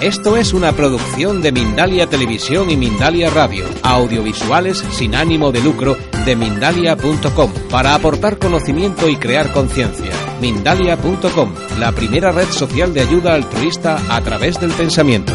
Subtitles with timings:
[0.00, 5.96] Esto es una producción de Mindalia Televisión y Mindalia Radio, audiovisuales sin ánimo de lucro
[6.24, 10.12] de mindalia.com, para aportar conocimiento y crear conciencia.
[10.40, 15.32] Mindalia.com, la primera red social de ayuda altruista a través del pensamiento.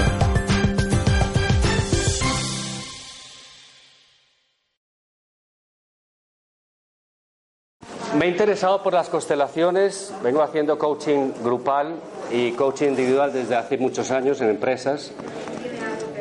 [8.18, 12.00] Me he interesado por las constelaciones, vengo haciendo coaching grupal
[12.34, 15.12] y coaching individual desde hace muchos años en empresas.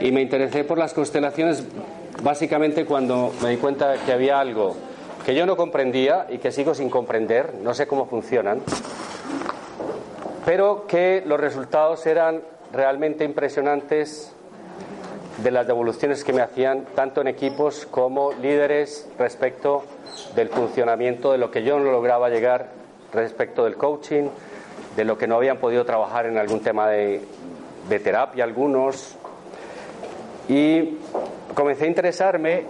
[0.01, 1.65] Y me interesé por las constelaciones
[2.23, 4.77] básicamente cuando me di cuenta que había algo
[5.25, 8.61] que yo no comprendía y que sigo sin comprender, no sé cómo funcionan,
[10.45, 12.43] pero que los resultados eran
[12.73, 14.33] realmente impresionantes
[15.43, 19.85] de las devoluciones que me hacían tanto en equipos como líderes respecto
[20.35, 22.69] del funcionamiento de lo que yo no lograba llegar
[23.13, 24.29] respecto del coaching,
[24.97, 27.23] de lo que no habían podido trabajar en algún tema de,
[27.89, 29.17] de terapia algunos.
[30.49, 30.99] Y
[31.55, 32.65] comencé a interesarme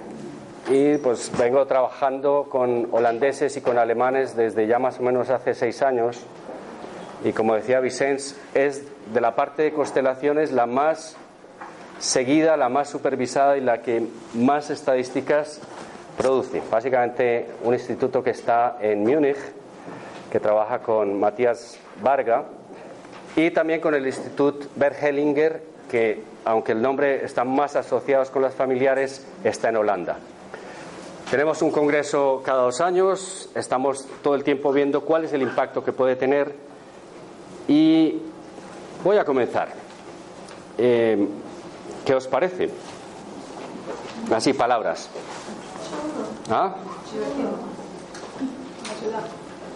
[0.68, 5.54] y pues vengo trabajando con holandeses y con alemanes desde ya más o menos hace
[5.54, 6.20] seis años.
[7.24, 11.16] Y como decía Vicens, es de la parte de constelaciones la más
[11.98, 15.60] seguida, la más supervisada y la que más estadísticas
[16.16, 16.62] produce.
[16.70, 19.38] Básicamente un instituto que está en Múnich,
[20.32, 22.46] que trabaja con Matías Varga,
[23.36, 28.54] y también con el Instituto Bergelinger, que aunque el nombre está más asociado con las
[28.54, 30.16] familiares, está en Holanda.
[31.30, 35.84] Tenemos un congreso cada dos años, estamos todo el tiempo viendo cuál es el impacto
[35.84, 36.54] que puede tener
[37.68, 38.22] y
[39.04, 39.68] voy a comenzar.
[40.78, 41.28] Eh,
[42.06, 42.70] ¿Qué os parece?
[44.30, 45.10] Así, palabras.
[46.48, 46.74] ¿Ah?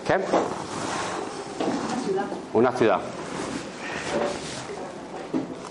[0.06, 0.14] ¿Qué?
[2.52, 3.00] Una ciudad.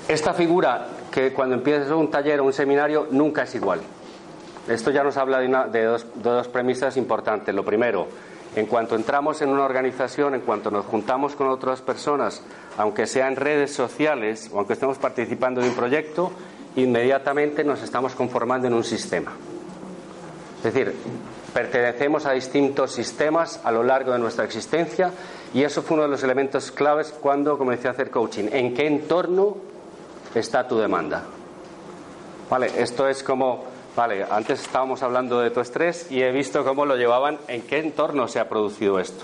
[0.08, 3.80] Esta figura que cuando empiezas un taller o un seminario nunca es igual.
[4.68, 7.56] Esto ya nos habla de, una, de, dos, de dos premisas importantes.
[7.56, 8.08] Lo primero,
[8.56, 12.44] en cuanto entramos en una organización, en cuanto nos juntamos con otras personas,
[12.78, 16.32] aunque sea en redes sociales o aunque estemos participando de un proyecto,
[16.76, 19.32] inmediatamente nos estamos conformando en un sistema.
[20.58, 20.94] Es decir,
[21.56, 25.12] pertenecemos a distintos sistemas a lo largo de nuestra existencia
[25.54, 28.50] y eso fue uno de los elementos claves cuando comencé a hacer coaching.
[28.52, 29.56] ¿En qué entorno
[30.36, 31.24] está tu demanda?
[32.50, 33.64] Vale, esto es como,
[33.96, 37.80] vale, antes estábamos hablando de tu estrés y he visto cómo lo llevaban, en qué
[37.80, 39.24] entorno se ha producido esto.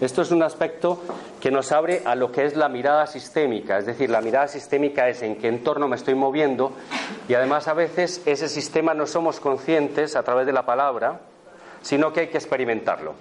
[0.00, 1.02] Esto es un aspecto
[1.40, 5.08] que nos abre a lo que es la mirada sistémica, es decir, la mirada sistémica
[5.08, 6.74] es en qué entorno me estoy moviendo
[7.28, 11.22] y además a veces ese sistema no somos conscientes a través de la palabra,
[11.82, 13.14] sino que hay que experimentarlo.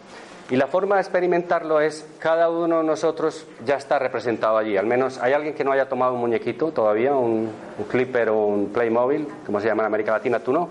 [0.49, 4.75] Y la forma de experimentarlo es cada uno de nosotros ya está representado allí.
[4.75, 7.49] Al menos hay alguien que no haya tomado un muñequito todavía, un,
[7.89, 10.67] clipper o un Playmobil, como se llama en América Latina, tú no.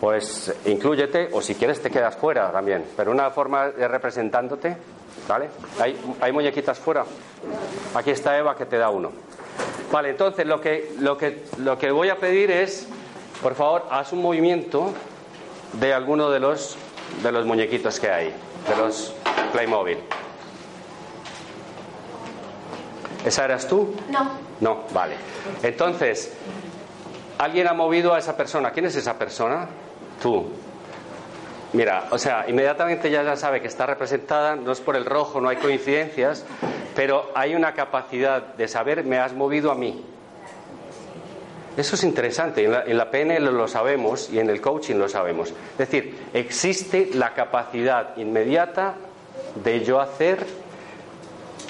[0.00, 2.84] Pues inclúyete o si quieres te quedas fuera también.
[2.94, 4.76] Pero una forma de representándote
[5.28, 5.48] ¿Vale?
[5.80, 7.04] Hay, hay muñequitas fuera.
[7.94, 9.10] Aquí está Eva que te da uno.
[9.90, 12.88] Vale, entonces lo que, lo que, lo que voy a pedir es,
[13.42, 14.92] por favor, haz un movimiento
[15.74, 16.76] de alguno de los,
[17.22, 18.32] de los muñequitos que hay,
[18.68, 19.14] de los
[19.52, 19.98] Playmobil.
[23.24, 23.94] ¿Esa eras tú?
[24.10, 24.30] No.
[24.60, 25.16] No, vale.
[25.62, 26.32] Entonces,
[27.38, 28.70] alguien ha movido a esa persona.
[28.70, 29.66] ¿Quién es esa persona?
[30.22, 30.46] Tú.
[31.72, 35.40] Mira, o sea, inmediatamente ya, ya sabe que está representada, no es por el rojo,
[35.40, 36.44] no hay coincidencias,
[36.94, 40.04] pero hay una capacidad de saber, me has movido a mí.
[41.76, 45.50] Eso es interesante, en la, PNL lo sabemos y en el coaching lo sabemos.
[45.50, 48.94] Es decir, existe la capacidad inmediata
[49.62, 50.46] de yo hacer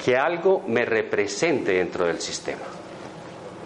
[0.03, 2.61] que algo me represente dentro del sistema.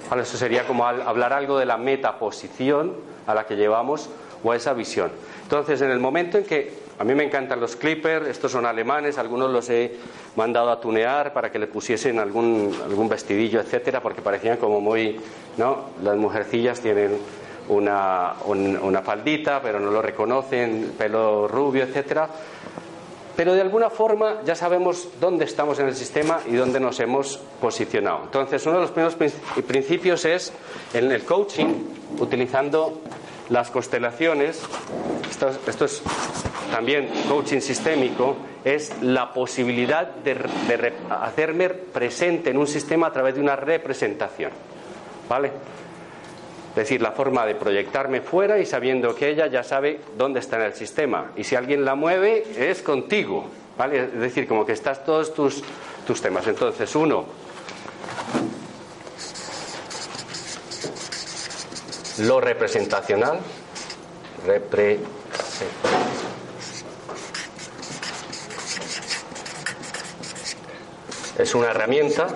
[0.09, 2.95] Vale, eso sería como hablar algo de la metaposición
[3.27, 4.09] a la que llevamos
[4.41, 5.11] o a esa visión.
[5.43, 9.17] Entonces, en el momento en que a mí me encantan los clippers, estos son alemanes,
[9.17, 9.95] algunos los he
[10.35, 15.17] mandado a tunear para que le pusiesen algún, algún vestidillo, etcétera, porque parecían como muy,
[15.57, 15.85] ¿no?
[16.03, 17.17] Las mujercillas tienen
[17.69, 22.29] una, un, una faldita, pero no lo reconocen, pelo rubio, etcétera.
[23.39, 27.37] pero de alguna forma ya sabemos dónde estamos en el sistema y dónde nos hemos
[27.61, 28.23] posicionado.
[28.23, 29.15] Entonces, uno de los primeros
[29.65, 30.51] principios es
[30.93, 31.67] en el coaching,
[32.19, 32.99] utilizando
[33.47, 34.61] las constelaciones,
[35.29, 36.03] esto, es
[36.71, 43.41] también coaching sistémico, es la posibilidad de, hacerme presente en un sistema a través de
[43.41, 44.51] una representación.
[45.27, 45.51] ¿Vale?
[46.69, 50.57] Es decir, la forma de proyectarme fuera y sabiendo que ella ya sabe dónde está
[50.57, 51.31] en el sistema.
[51.35, 53.47] Y si alguien la mueve, es contigo.
[53.77, 54.03] ¿Vale?
[54.03, 55.63] Es decir, como que estás todos tus,
[56.05, 56.45] tus temas.
[56.47, 57.25] Entonces, uno,
[62.19, 63.39] lo representacional.
[71.39, 72.27] Es una herramienta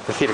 [0.00, 0.30] Es decir,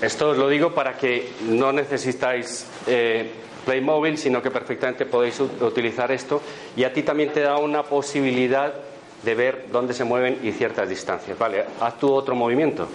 [0.00, 3.30] esto os lo digo para que no necesitáis eh,
[3.66, 6.40] Playmobil, sino que perfectamente podéis utilizar esto
[6.76, 8.72] y a ti también te da una posibilidad
[9.22, 11.38] de ver dónde se mueven y ciertas distancias.
[11.38, 12.88] Vale, haz tú otro movimiento.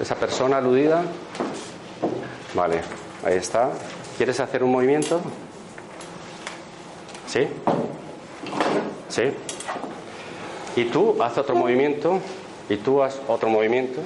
[0.00, 1.02] Esa persona aludida.
[2.58, 2.80] Vale,
[3.24, 3.70] ahí está.
[4.16, 5.20] ¿Quieres hacer un movimiento?
[7.28, 7.46] ¿Sí?
[9.08, 9.22] ¿Sí?
[10.74, 12.18] Y tú haz otro movimiento,
[12.68, 14.00] y tú haz otro movimiento,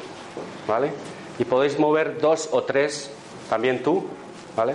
[0.69, 0.93] ¿vale?
[1.38, 3.10] Y podéis mover dos o tres,
[3.49, 4.04] también tú,
[4.54, 4.75] ¿vale?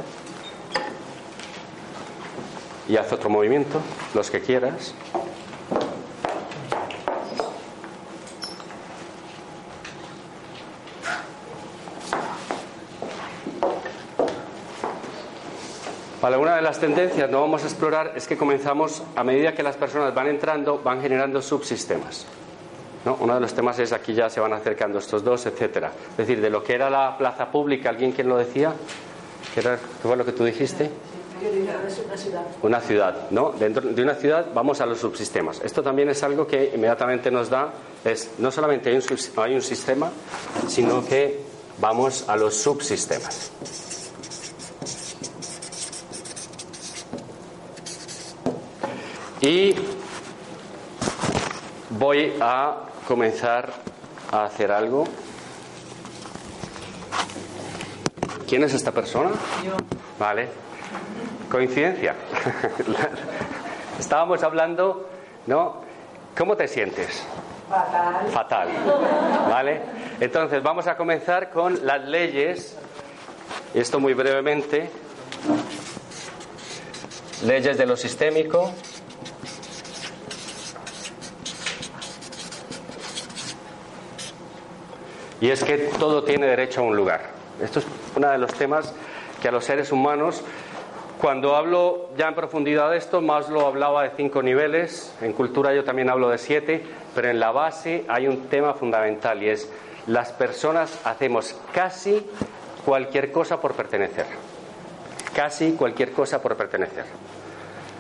[2.89, 3.79] Y haz otro movimiento,
[4.15, 4.95] los que quieras.
[16.37, 19.77] una de las tendencias no vamos a explorar es que comenzamos, a medida que las
[19.77, 22.25] personas van entrando, van generando subsistemas.
[23.05, 23.15] ¿no?
[23.21, 25.93] Uno de los temas es aquí ya se van acercando estos dos, etcétera.
[26.11, 28.73] Es decir, de lo que era la plaza pública, ¿alguien quien lo decía?
[29.53, 30.91] ¿Qué, era, fue lo que tú dijiste?
[32.61, 33.29] Una ciudad.
[33.31, 33.51] ¿no?
[33.51, 35.61] De una ciudad vamos a los subsistemas.
[35.63, 37.71] Esto también es algo que inmediatamente nos da,
[38.03, 40.11] es no solamente hay un sistema,
[40.67, 41.39] sino que
[41.79, 43.86] vamos a los subsistemas.
[49.47, 49.73] Y
[51.91, 53.71] voy a comenzar
[54.29, 55.05] a hacer algo.
[58.45, 59.29] ¿Quién es esta persona?
[59.63, 59.77] Yo.
[60.19, 60.49] Vale.
[61.49, 62.13] Coincidencia.
[63.97, 65.07] Estábamos hablando,
[65.45, 65.77] ¿no?
[66.37, 67.23] ¿Cómo te sientes?
[67.69, 68.27] Fatal.
[68.27, 68.67] Fatal.
[69.49, 69.81] ¿Vale?
[70.19, 72.75] Entonces, vamos a comenzar con las leyes.
[73.73, 74.91] Esto muy brevemente.
[77.45, 78.73] Leyes de lo sistémico.
[85.39, 87.21] Y es que todo tiene derecho a un lugar.
[87.61, 88.93] Esto es uno de los temas
[89.41, 90.41] que a los seres humanos,
[91.19, 95.73] cuando hablo ya en profundidad de esto, más lo hablaba de cinco niveles, en cultura
[95.73, 96.83] yo también hablo de siete,
[97.15, 99.69] pero en la base hay un tema fundamental y es
[100.07, 102.25] las personas hacemos casi
[102.85, 104.25] cualquier cosa por pertenecer.
[105.35, 107.05] Casi cualquier cosa por pertenecer.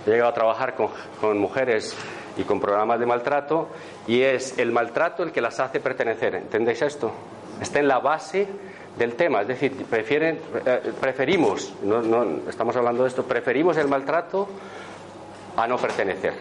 [0.05, 0.89] He llegado a trabajar con,
[1.19, 1.95] con mujeres
[2.37, 3.69] y con programas de maltrato
[4.07, 6.35] y es el maltrato el que las hace pertenecer.
[6.35, 7.11] ¿Entendéis esto?
[7.61, 8.47] Está en la base
[8.97, 13.87] del tema, es decir, prefieren, eh, preferimos, no, no estamos hablando de esto, preferimos el
[13.87, 14.47] maltrato
[15.55, 16.33] a no pertenecer.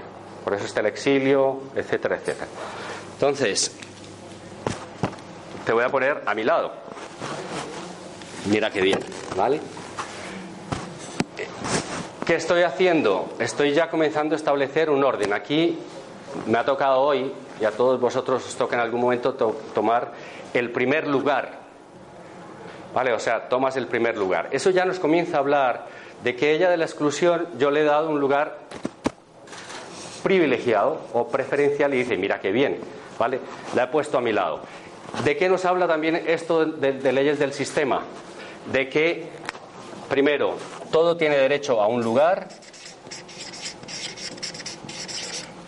[0.45, 2.47] Por eso está el exilio, etcétera, etcétera.
[3.15, 3.77] Entonces,
[5.65, 6.73] te voy a poner a mi lado.
[8.49, 9.01] Mira qué bien,
[9.37, 9.61] ¿vale?
[12.27, 13.29] ¿Qué estoy haciendo?
[13.39, 15.33] Estoy ya comenzando a establecer un orden.
[15.33, 15.79] Aquí
[16.47, 20.11] me ha tocado hoy, y a todos vosotros os toca en algún momento tomar
[20.53, 21.61] el primer lugar.
[22.93, 23.13] ¿Vale?
[23.13, 24.49] O sea, tomas el primer lugar.
[24.51, 25.87] Eso ya nos comienza a hablar
[26.25, 28.59] de que ella de la exclusión yo le he dado un lugar
[30.25, 32.81] privilegiado o preferencial y dice, mira qué bien,
[33.21, 33.39] ¿vale?
[33.77, 34.63] La he puesto a mi lado.
[35.23, 38.03] ¿De qué nos habla también esto de leyes del sistema?
[38.73, 39.29] De que,
[40.09, 40.57] primero,
[40.97, 42.49] todo tiene derecho a un lugar.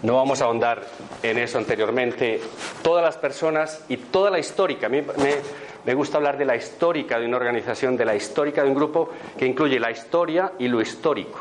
[0.02, 0.87] No vamos a ahondar
[1.23, 2.40] en eso anteriormente.
[2.82, 4.87] Todas las personas y toda la histórica.
[4.87, 5.02] A mí
[5.85, 9.11] me, gusta hablar de la histórica de una organización, de la histórica de un grupo
[9.37, 11.40] que incluye la historia y lo histórico.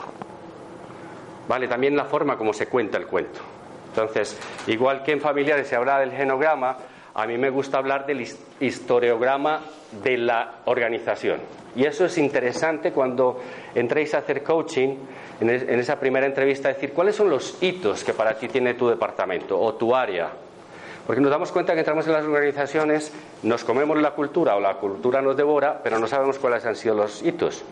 [1.47, 3.39] Vale, también la forma como se cuenta el cuento.
[3.87, 6.75] Entonces, igual que en familiares se habla del genograma,
[7.13, 8.27] a mí me gusta hablar del
[8.59, 9.61] historiograma
[10.03, 11.39] de la organización.
[11.77, 13.39] Y eso es interesante cuando
[13.75, 14.95] entréis a hacer coaching,
[15.39, 19.59] en esa primera entrevista, decir cuáles son los hitos que para ti tiene tu departamento
[19.59, 20.31] o tu área
[21.05, 24.73] Porque nos damos cuenta que entramos en las organizaciones, nos comemos la cultura o la
[24.73, 27.63] cultura nos devora, pero no sabemos cuáles han sido los hitos,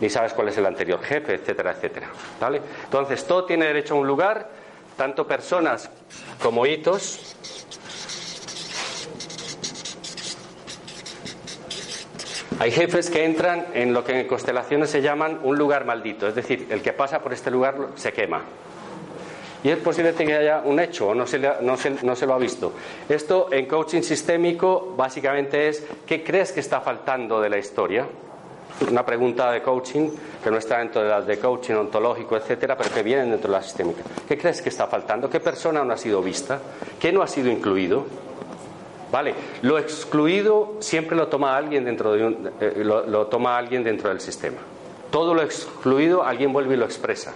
[0.00, 2.08] ni sabes cuál es el anterior jefe, etcétera, etcétera.
[2.40, 2.60] ¿Vale?
[2.84, 4.48] Entonces, todo tiene derecho a un lugar,
[4.96, 5.88] tanto personas
[6.42, 7.59] como hitos,
[12.60, 16.34] Hay jefes que entran en lo que en constelaciones se llaman un lugar maldito, es
[16.34, 18.42] decir, el que pasa por este lugar se quema.
[19.64, 22.74] Y es posible que haya un hecho o no se, lo ha visto.
[23.08, 28.06] Esto en coaching sistémico básicamente es ¿qué crees que está faltando de la historia?
[28.90, 30.10] Una pregunta de coaching
[30.44, 33.56] que no está dentro de las de coaching ontológico, etcétera, pero que vienen dentro de
[33.56, 34.02] la sistémica.
[34.28, 35.30] ¿Qué crees que está faltando?
[35.30, 36.60] ¿Qué persona no ha sido vista?
[37.00, 38.04] ¿Qué no ha sido incluido?
[39.10, 44.08] Vale, lo excluido siempre lo toma alguien dentro de un, eh, lo, toma alguien dentro
[44.08, 44.58] del sistema.
[45.10, 47.32] Todo lo excluido alguien vuelve y lo expresa.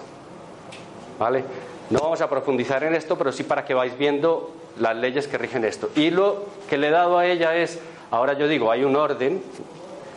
[1.18, 1.44] Vale,
[1.90, 5.36] no vamos a profundizar en esto, pero sí para que vais viendo las leyes que
[5.36, 5.90] rigen esto.
[5.96, 7.80] Y lo que le he dado a ella es,
[8.12, 9.42] ahora yo digo, hay un orden,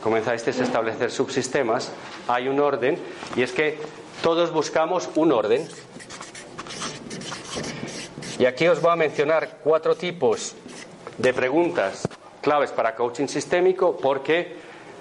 [0.04, 1.92] comenzáis a establecer subsistemas,
[2.28, 3.00] hay un orden,
[3.36, 3.80] y es que
[4.22, 5.68] todos buscamos un orden.
[8.38, 10.56] Y aquí os voy a mencionar cuatro tipos
[11.18, 12.08] de preguntas
[12.42, 14.56] claves para coaching sistémico porque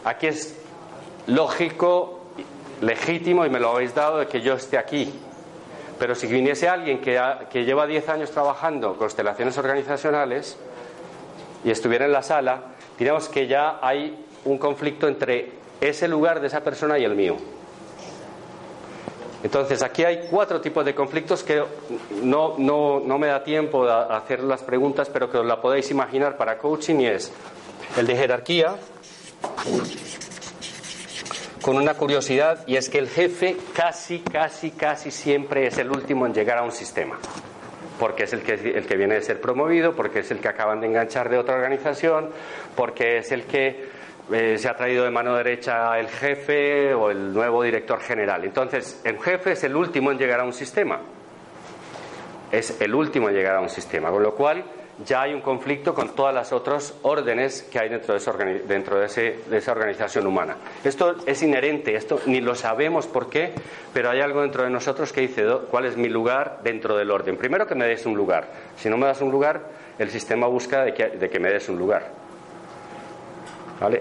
[0.05, 0.59] aquí es
[1.27, 2.21] lógico,
[2.81, 5.13] legítimo y me lo habéis dado de que yo esté aquí.
[5.99, 10.59] Pero si viniese alguien que, lleva 10 años trabajando constelaciones organizacionales
[11.65, 16.49] y estuviera en la sala, diríamos que ya hay un conflicto entre ese lugar de
[16.49, 17.37] esa persona y el mío.
[19.43, 21.63] Entonces, aquí hay cuatro tipos de conflictos que
[22.23, 25.91] no, no, no me da tiempo de hacer las preguntas, pero que os la podéis
[25.91, 27.33] imaginar para coaching y es
[27.97, 28.77] el de jerarquía,
[31.61, 36.27] con una curiosidad, y es que el jefe casi, casi, casi siempre es el último
[36.27, 37.19] en llegar a un sistema
[37.99, 40.81] porque es el que, el que viene de ser promovido, porque es el que acaban
[40.81, 42.31] de enganchar de otra organización,
[42.75, 43.89] porque es el que
[44.33, 48.45] eh, se ha traído de mano derecha el jefe o el nuevo director general.
[48.45, 51.01] Entonces, el jefe es el último en llegar a un sistema.
[52.51, 54.65] Es el último en llegar a un sistema, con lo cual
[55.05, 59.07] ya hay un conflicto con todas las otras órdenes que hay dentro, de, dentro de,
[59.07, 60.57] ese, esa organización humana.
[60.83, 63.53] Esto es inherente, esto ni lo sabemos por qué,
[63.93, 67.37] pero hay algo dentro de nosotros que dice cuál es mi lugar dentro del orden.
[67.37, 68.49] Primero que me des un lugar.
[68.77, 69.61] Si no me das un lugar,
[69.99, 72.26] el sistema busca de que, de que me des un lugar.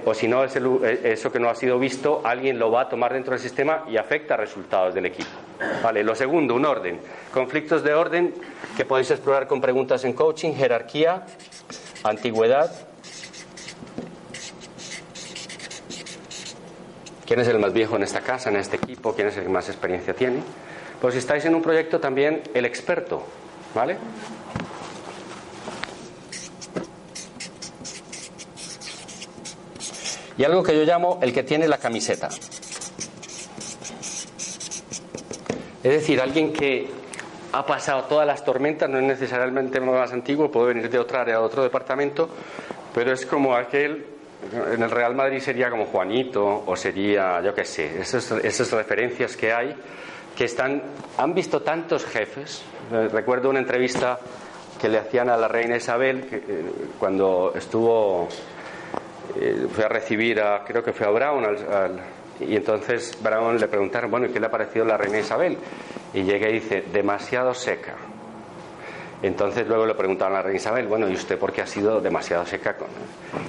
[0.05, 3.13] O si no, eh, eso que no ha sido visto, alguien lo va a tomar
[3.13, 5.29] dentro del sistema y afecta resultados del equipo.
[5.83, 6.03] ¿Vale?
[6.03, 6.99] Lo segundo, un orden.
[7.33, 8.33] Conflictos de orden
[8.77, 11.25] que podéis explorar con preguntas en coaching, jerarquía,
[12.03, 12.71] antigüedad.
[17.25, 19.13] ¿Quién es el más viejo en esta casa, en este equipo?
[19.13, 20.41] ¿Quién es el que más experiencia tiene?
[21.01, 23.23] Pues si estáis en un proyecto también el experto,
[23.73, 23.97] ¿vale?
[30.37, 32.29] Y algo que yo llamo el que tiene la camiseta.
[35.83, 36.89] Es decir, alguien que
[37.51, 41.35] ha pasado todas las tormentas, no es necesariamente más antiguo, puede venir de otra área,
[41.35, 42.27] de otro departamento,
[42.93, 44.05] pero es como aquel,
[44.73, 49.37] en el Real Madrid sería como Juanito, o sería, yo qué sé, esas, esas referencias
[49.37, 49.75] que hay,
[50.35, 50.81] que están,
[51.17, 52.63] han visto tantos jefes.
[52.91, 54.19] Eh, recuerdo una entrevista
[54.81, 56.43] que le hacían a la reina Isabel que, eh,
[56.99, 58.27] cuando estuvo
[59.39, 61.45] eh, fue a recibir a, creo que fue a Brown,
[62.39, 65.57] y entonces Brown le preguntaron, bueno, ¿y qué le ha parecido la reina Isabel?
[66.13, 67.93] Y llega y dice, demasiado seca.
[69.21, 72.01] Entonces luego le preguntaron a la reina Isabel, bueno, ¿y usted por qué ha sido
[72.01, 72.75] demasiado seca?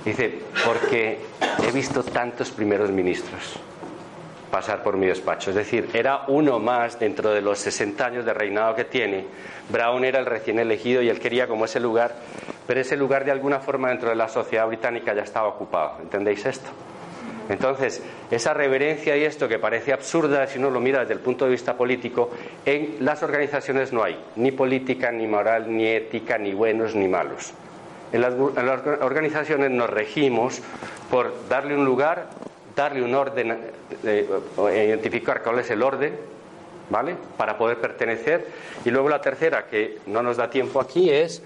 [0.05, 1.19] Dice, porque
[1.67, 3.59] he visto tantos primeros ministros
[4.57, 5.51] pasar por mi despacho.
[5.51, 9.27] Es decir, era uno más dentro de los 60 años de reinado que tiene.
[9.69, 12.15] Brown era el recién elegido y él quería como ese lugar
[12.67, 15.99] pero ese lugar de alguna forma dentro de la sociedad británica ya estaba ocupado.
[16.03, 16.69] ¿Entendéis esto?
[17.49, 21.45] Entonces, esa reverencia y esto que parece absurda si uno lo mira desde el punto
[21.45, 22.31] de vista político,
[22.65, 27.53] en las organizaciones no hay ni política, ni moral, ni ética, ni buenos, ni malos.
[28.13, 30.61] En las, organizaciones nos regimos
[31.09, 32.31] por darle un lugar,
[32.77, 33.53] darle un orden,
[34.05, 34.29] eh,
[34.59, 36.15] eh, identificar cuál es el orden,
[36.91, 37.17] ¿vale?
[37.39, 38.47] Para poder pertenecer.
[38.85, 41.43] Y luego la tercera, que no nos da tiempo aquí, es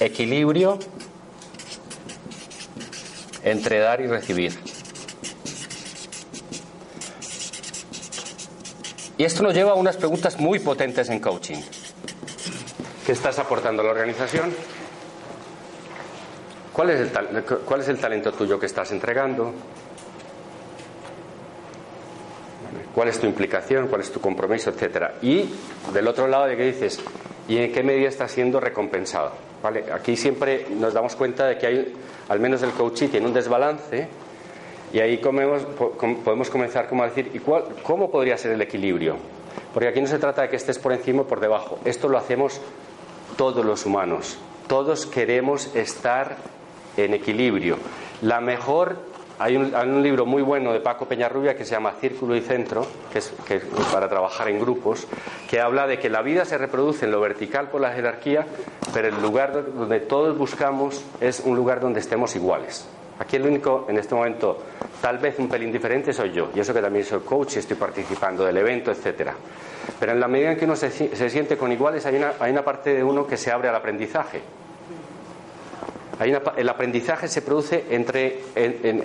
[0.00, 0.78] equilibrio
[3.44, 4.58] entre dar y recibir.
[9.18, 11.60] Y esto nos lleva a unas preguntas muy potentes en coaching.
[13.04, 14.52] ¿Qué estás aportando a la organización?
[16.72, 19.52] ¿Cuál es el, cuál es el talento tuyo que estás entregando?
[22.94, 23.88] ¿Cuál es tu implicación?
[23.88, 24.70] ¿Cuál es tu compromiso?
[24.70, 25.14] Etcétera.
[25.22, 25.48] Y
[25.92, 27.00] del otro lado, ¿de qué dices?
[27.48, 29.32] ¿Y en qué medida estás siendo recompensado?
[29.62, 29.84] ¿vale?
[29.92, 31.94] Aquí siempre nos damos cuenta de que hay,
[32.28, 34.08] al menos el coaching tiene un desbalance
[34.92, 39.16] y ahí podemos comenzar como a decir, ¿y cuál, cómo podría ser el equilibrio?
[39.72, 41.78] Porque aquí no se trata de que estés por encima o por debajo.
[41.84, 42.60] Esto lo hacemos
[43.36, 44.38] todos los humanos.
[44.68, 46.36] Todos queremos estar
[46.96, 47.78] en equilibrio.
[48.20, 48.98] La mejor
[49.38, 53.18] hay un, libro muy bueno de Paco Peñarrubia que se llama Círculo y Centro, que
[53.18, 53.32] es,
[53.92, 55.06] para trabajar en grupos,
[55.48, 58.46] que habla de que la vida se reproduce en lo vertical por la jerarquía,
[58.92, 62.86] pero el lugar donde todos buscamos es un lugar donde estemos iguales.
[63.18, 64.58] Aquí el único, en este momento,
[65.00, 67.76] tal vez un pelín diferente soy yo, y eso que también soy coach y estoy
[67.76, 69.34] participando del evento, etcétera.
[69.98, 73.04] Pero en la medida en que uno se, siente con iguales, hay una parte de
[73.04, 74.42] uno que se abre al aprendizaje
[76.30, 78.40] el aprendizaje se produce entre,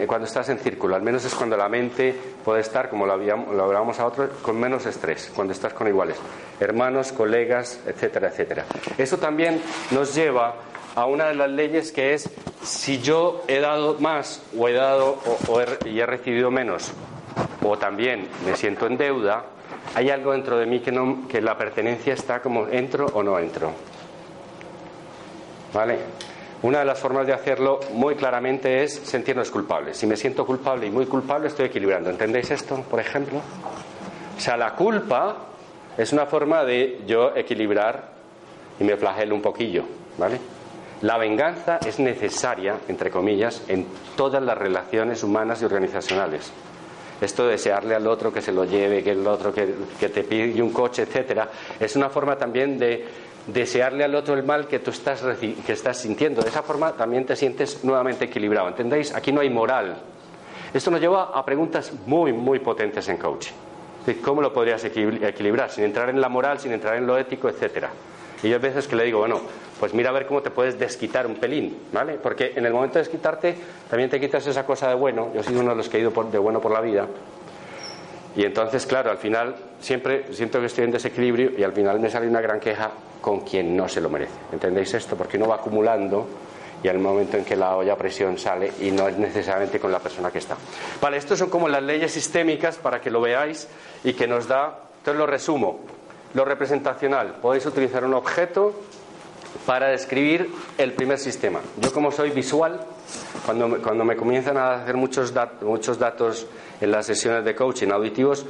[0.05, 3.99] cuando estás en círculo, al menos es cuando la mente puede estar, como lo, hablábamos
[3.99, 6.17] a otros, con menos estrés, cuando estás con iguales,
[6.59, 8.65] hermanos, colegas, etcétera, etcétera.
[8.97, 10.55] Eso también nos lleva
[10.95, 12.29] a una de las leyes que es
[12.63, 15.19] si yo he dado más o he dado
[15.85, 16.91] y he recibido menos,
[17.63, 19.45] o también me siento en deuda,
[19.95, 23.39] hay algo dentro de mí que, no, que la pertenencia está como entro o no
[23.39, 23.71] entro.
[25.73, 25.99] ¿Vale?
[26.63, 29.95] Una de las formas de hacerlo muy claramente es sentirnos culpables.
[29.95, 32.09] Si me siento culpable y muy culpable, estoy equilibrando.
[32.09, 33.39] ¿Entendéis esto, por ejemplo?
[34.35, 35.35] O sea, la culpa
[35.97, 38.09] es una forma de yo equilibrar
[38.79, 39.83] y me flagelo un poquillo,
[40.17, 40.39] ¿vale?
[41.01, 43.85] La venganza es necesaria, entre comillas, en
[44.15, 46.51] todas las relaciones humanas y organizacionales.
[47.21, 50.23] Esto de desearle al otro que se lo lleve, que el otro que, que te
[50.23, 51.49] pide un coche, etcétera,
[51.79, 53.05] es una forma también de
[53.47, 56.41] desearle al otro el mal que tú estás, que estás sintiendo.
[56.41, 58.67] De esa forma también te sientes nuevamente equilibrado.
[58.67, 59.13] ¿Entendéis?
[59.15, 59.97] Aquí no hay moral.
[60.73, 63.53] Esto nos lleva a preguntas muy, muy potentes en coaching.
[64.23, 65.69] ¿Cómo lo podrías equilibrar?
[65.69, 67.89] Sin entrar en la moral, sin entrar en lo ético, etcétera.
[68.43, 69.41] Y yo a veces que le digo, bueno,
[69.79, 72.13] pues mira a ver cómo te puedes desquitar un pelín, ¿vale?
[72.13, 73.55] Porque en el momento de desquitarte
[73.89, 75.31] también te quitas esa cosa de bueno.
[75.33, 77.07] Yo he sido uno de los que he ido de bueno por la vida.
[78.35, 82.09] Y entonces, claro, al final siempre siento que estoy en desequilibrio y al final me
[82.09, 82.91] sale una gran queja
[83.21, 84.33] con quien no se lo merece.
[84.51, 85.15] ¿Entendéis esto?
[85.15, 86.27] Porque uno va acumulando
[86.83, 89.99] y al momento en que la olla presión sale y no es necesariamente con la
[89.99, 90.55] persona que está.
[91.01, 93.67] Vale, estos son como las leyes sistémicas para que lo veáis
[94.03, 94.81] y que nos da.
[94.99, 95.79] Entonces lo resumo.
[96.33, 97.35] Lo representacional.
[97.41, 98.79] Podéis utilizar un objeto
[99.65, 101.59] para describir el primer sistema.
[101.81, 102.79] Yo como soy visual,
[103.45, 106.47] cuando me, cuando me comienzan a hacer muchos, muchos datos
[106.79, 108.45] en las sesiones de coaching auditivos,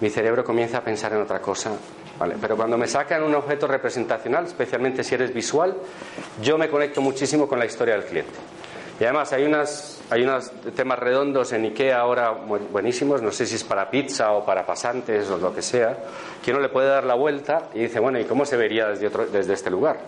[0.00, 1.72] mi cerebro comienza a pensar en otra cosa
[2.40, 5.74] pero cuando me sacan un objeto representacional, especialmente si eres visual,
[6.42, 8.34] yo me conecto muchísimo con la historia del cliente.
[9.00, 13.54] Y además hay, unas, hay unos temas redondos en IKEA ahora buenísimos, no sé si
[13.54, 15.96] es para pizza o para pasantes o lo que sea,
[16.44, 19.06] que uno le puede dar la vuelta y dice, bueno, ¿y cómo se vería desde,
[19.06, 19.98] otro, desde este lugar?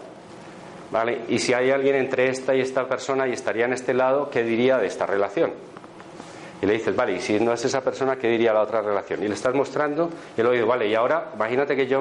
[0.90, 1.20] ¿Vale?
[1.28, 4.42] Y si hay alguien entre esta y esta persona y estaría en este lado, ¿qué
[4.42, 5.52] diría de esta relación?
[6.62, 9.22] Y le dices, vale, y si no es esa persona, ¿qué diría la otra relación?
[9.22, 12.00] Y le estás mostrando y lo digo, vale, y ahora imagínate que yo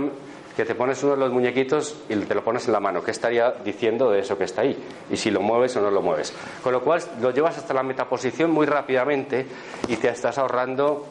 [0.59, 3.01] que te pones uno de los muñequitos y te lo pones en la mano.
[3.01, 4.77] ¿Qué estaría diciendo de eso que está ahí?
[5.09, 6.33] Y si lo mueves o no lo mueves.
[6.61, 9.45] Con lo cual lo llevas hasta la metaposición muy rápidamente
[9.87, 11.05] y te estás ahorrando,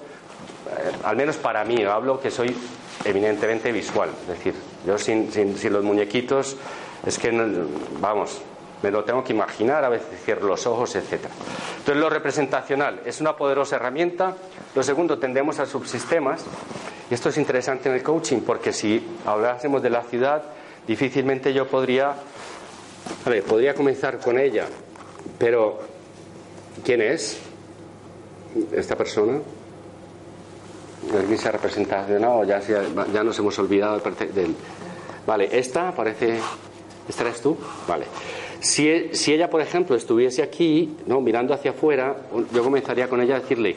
[0.67, 2.55] eh, al menos para mí, hablo que soy
[3.07, 4.11] eminentemente visual.
[4.21, 4.55] Es decir,
[4.87, 6.59] yo sin los muñequitos
[7.07, 7.31] es que,
[8.01, 8.41] vamos,
[8.83, 11.25] me lo tengo que imaginar, a veces cierro los ojos, etc.
[11.79, 14.37] Entonces, lo representacional es una poderosa herramienta.
[14.75, 16.45] Lo segundo, tendemos a subsistemas.
[17.11, 20.43] Y esto es interesante en el coaching, porque si hablásemos de la ciudad,
[20.87, 22.15] difícilmente yo podría.
[23.25, 24.67] A ver, podría comenzar con ella,
[25.39, 25.79] pero
[26.85, 27.41] ¿quién es
[28.73, 29.39] esta persona?
[31.17, 34.55] ¿Alguien representacional Ya, ya nos hemos olvidado de
[35.27, 36.39] Vale, esta parece.
[37.09, 37.57] ¿Esta tú?
[37.87, 38.07] Vale.
[38.61, 38.89] Si,
[39.33, 41.21] ella, por ejemplo, estuviese aquí, ¿no?
[41.21, 42.17] mirando hacia afuera,
[42.53, 43.77] yo comenzaría con ella a decirle,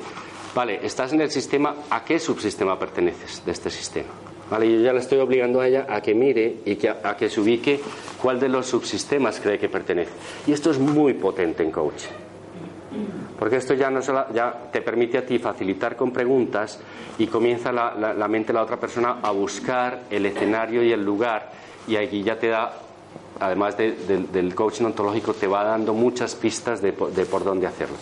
[0.55, 4.09] vale, estás en el sistema, ¿a qué subsistema perteneces de este sistema?
[4.49, 4.69] ¿Vale?
[4.69, 7.39] Yo ya le estoy obligando a ella a que mire y que, a, que se
[7.39, 7.79] ubique
[8.21, 10.11] cuál de los subsistemas cree que pertenece.
[10.45, 12.09] Y esto es muy potente en coaching.
[13.39, 16.79] Porque esto ya, no solo, ya te permite a ti facilitar con preguntas
[17.17, 21.03] y comienza la, la mente de la otra persona a buscar el escenario y el
[21.03, 21.49] lugar
[21.87, 22.73] y aquí ya te da
[23.41, 27.95] además del coaching ontológico, te va dando muchas pistas de, por dónde hacerlo.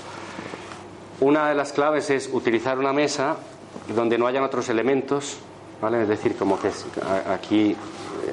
[1.21, 3.37] Una de las claves es utilizar una mesa
[3.95, 5.37] donde no hayan otros elementos,
[5.81, 6.01] ¿vale?
[6.01, 6.71] Es decir, como que
[7.29, 7.75] aquí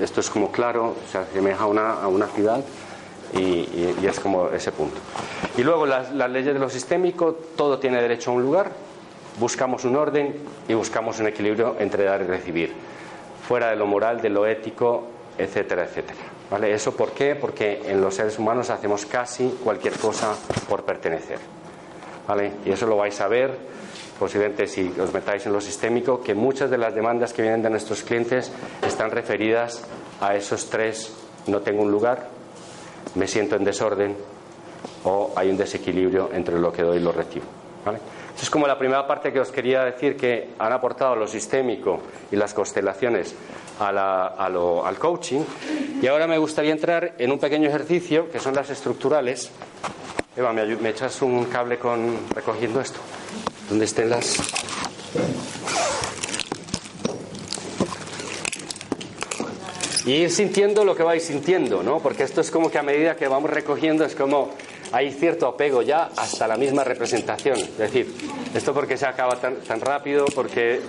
[0.00, 2.64] esto es como claro, se asemeja a una, una ciudad
[3.32, 3.68] y,
[4.04, 4.96] es como ese punto.
[5.56, 8.72] Y luego las, las leyes de lo sistémico, todo tiene derecho a un lugar,
[9.38, 10.34] buscamos un orden
[10.68, 12.72] y buscamos un equilibrio entre dar y recibir,
[13.46, 15.04] fuera de lo moral, de lo ético,
[15.38, 16.35] etcétera, etcétera.
[16.50, 16.72] ¿Vale?
[16.72, 17.34] ¿Eso por qué?
[17.34, 20.34] Porque en los seres humanos hacemos casi cualquier cosa
[20.68, 21.38] por pertenecer.
[22.26, 22.52] ¿Vale?
[22.64, 23.76] Y eso lo vais a ver
[24.18, 27.70] posiblemente si os metáis en lo sistémico, que muchas de las demandas que vienen de
[27.70, 28.50] nuestros clientes
[28.86, 29.84] están referidas
[30.20, 31.12] a esos tres,
[31.46, 32.28] no tengo un lugar,
[33.14, 34.16] me siento en desorden
[35.04, 37.46] o hay un desequilibrio entre lo que doy y lo recibo.
[37.84, 37.98] ¿vale?
[38.40, 42.36] Es como la primera parte que os quería decir que han aportado lo sistémico y
[42.36, 43.34] las constelaciones
[43.78, 45.40] al coaching.
[46.00, 49.50] Y ahora me gustaría entrar en un pequeño ejercicio que son las estructurales.
[50.36, 53.00] Eva, ¿me, me echas un cable con recogiendo esto?
[53.68, 54.36] donde estén las...
[60.04, 61.98] Y ir sintiendo lo que vais sintiendo, ¿no?
[61.98, 64.50] Porque esto es como que a medida que vamos recogiendo es como
[64.92, 67.58] hay cierto apego ya hasta la misma representación.
[67.58, 68.14] Es decir,
[68.54, 70.80] esto porque se acaba tan, rápido, porque...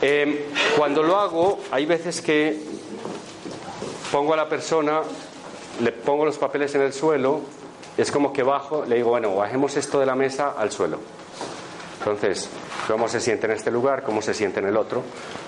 [0.00, 0.36] Em,
[0.76, 2.56] cuando lo hago, hay veces que
[4.12, 5.00] pongo a la persona,
[5.82, 7.42] le pongo los papeles en el suelo
[7.98, 11.00] es como que bajo, le digo, bueno, bajemos esto de la mesa al suelo.
[11.98, 12.48] Entonces,
[12.86, 15.02] cómo se siente en este lugar, cómo se siente en el otro,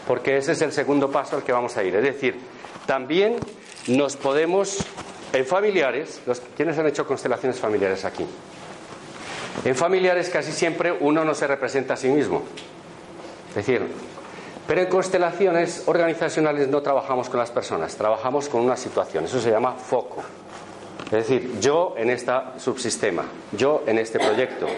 [0.07, 1.95] porque ese es el segundo paso al que vamos a ir.
[1.95, 2.41] Es decir,
[2.87, 3.37] también
[3.87, 4.79] nos podemos,
[5.33, 8.27] en familiares, los, ¿quiénes han hecho constelaciones familiares aquí?
[9.65, 12.43] En familiares casi siempre uno no se representa a sí mismo.
[13.51, 13.87] Es decir,
[14.67, 19.25] pero en constelaciones organizacionales no trabajamos con las personas, trabajamos con una situación.
[19.25, 20.23] Eso se llama foco.
[21.07, 24.69] Es decir, yo en este subsistema, yo en este proyecto,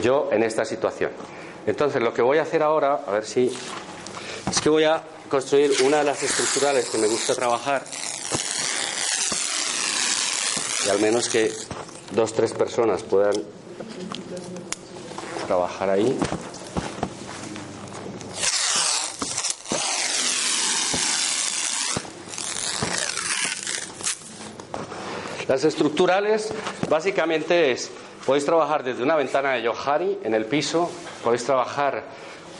[0.00, 1.10] yo en esta situación.
[1.66, 3.52] Entonces, lo que voy a hacer ahora, a ver si.
[4.48, 7.82] Es que voy a construir una de las estructurales que me gusta trabajar.
[10.86, 11.52] Y al menos que
[12.12, 13.34] dos, tres personas puedan
[15.46, 16.18] trabajar ahí.
[25.48, 26.52] Las estructurales
[26.88, 27.90] básicamente es,
[28.24, 30.88] podéis trabajar desde una ventana de Johari en el piso,
[31.24, 32.04] podéis trabajar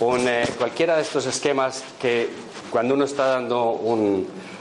[0.01, 2.29] con eh, cualquiera de estos esquemas que
[2.71, 3.81] cuando uno está dando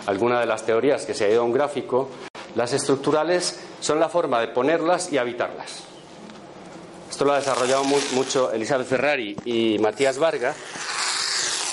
[0.06, 2.10] alguna de las teorías que se ha ido a un gráfico,
[2.56, 5.84] las estructurales son la forma de ponerlas y habitarlas.
[7.10, 10.54] Esto lo ha desarrollado mucho Elizabeth Ferrari y Matías Varga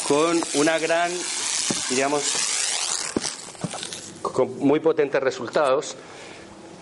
[0.09, 1.11] con una gran,
[1.91, 2.23] digamos,
[4.23, 5.97] con muy potentes resultados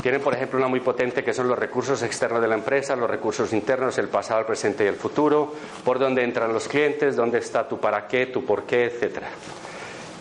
[0.05, 3.09] tienen, por ejemplo, una muy potente que son los recursos externos de la empresa, los
[3.09, 7.39] recursos internos, el pasado, el presente y el futuro, por dónde entran los clientes, dónde
[7.39, 9.31] está tu para qué, tu por qué, etcétera.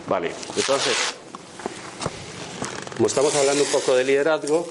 [0.08, 1.13] Vale, entonces,
[2.96, 4.68] como estamos hablando un poco de liderazgo,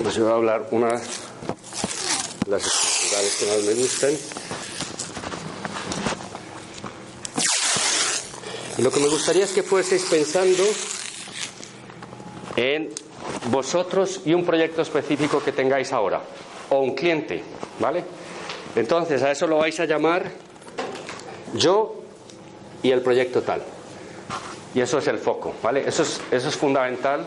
[0.00, 4.18] pues yo voy a hablar una de las estructurales que más me gustan.
[8.78, 10.62] Lo que me gustaría es que fueseis pensando
[12.54, 12.90] en
[13.50, 16.22] vosotros y un proyecto específico que tengáis ahora,
[16.70, 17.42] o un cliente,
[17.80, 18.04] ¿vale?
[18.76, 20.30] Entonces, a eso lo vais a llamar
[21.54, 21.96] yo
[22.82, 23.71] y el proyecto tal.
[24.74, 25.86] Y eso es el foco, ¿vale?
[25.86, 27.26] Eso es, eso es fundamental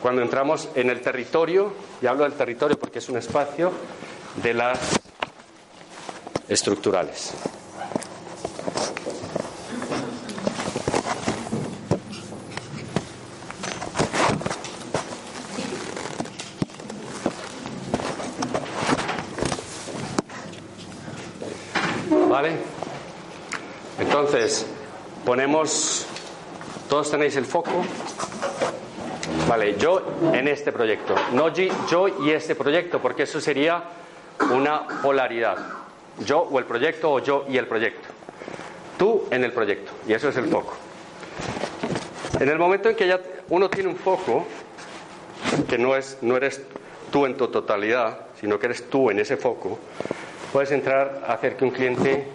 [0.00, 3.72] cuando entramos en el territorio, y hablo del territorio porque es un espacio
[4.42, 4.78] de las
[6.48, 7.34] estructurales.
[22.28, 22.56] ¿Vale?
[23.98, 24.66] Entonces,
[25.24, 26.05] ponemos,
[26.88, 27.72] todos tenéis el foco.
[29.48, 33.82] Vale, yo en este proyecto, no yo y este proyecto, porque eso sería
[34.50, 35.56] una polaridad.
[36.24, 38.08] Yo o el proyecto o yo y el proyecto.
[38.98, 40.74] Tú en el proyecto, y eso es el foco.
[42.40, 43.20] En el momento en que ya
[43.50, 44.46] uno tiene un foco,
[45.68, 46.62] que no, es, no eres
[47.10, 49.78] tú en tu totalidad, sino que eres tú en ese foco,
[50.52, 52.26] puedes entrar a hacer que un cliente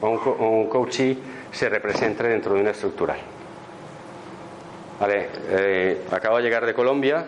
[0.00, 1.18] o un, coachee
[1.52, 3.18] se represente dentro de una estructural.
[5.00, 7.24] Vale, eh, acabo de llegar de Colombia